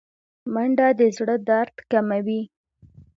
منډه 0.53 0.87
د 0.99 1.01
زړه 1.17 1.35
درد 1.49 1.75
کموي 1.91 2.41